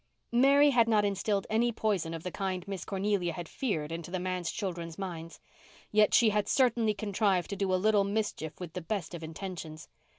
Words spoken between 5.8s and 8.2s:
Yet she had certainly contrived to do a little